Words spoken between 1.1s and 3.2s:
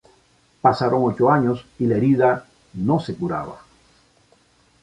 años y la herida no se